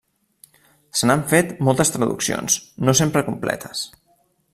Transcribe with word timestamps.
Se 1.01 1.09
n'han 1.09 1.21
fet 1.33 1.51
moltes 1.67 1.93
traduccions, 1.97 2.57
no 2.89 2.97
sempre 3.01 3.23
completes. 3.29 3.85